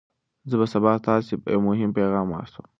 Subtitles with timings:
[0.49, 2.65] زه به سبا تاسي ته یو مهم پیغام واستوم.